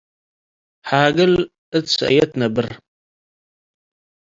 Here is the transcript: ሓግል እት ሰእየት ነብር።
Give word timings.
ሓግል 0.89 1.33
እት 1.77 1.85
ሰእየት 1.97 2.31
ነብር። 2.41 2.67